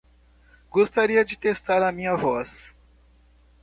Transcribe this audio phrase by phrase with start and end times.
[0.71, 2.75] Gostaria de testar a minha voz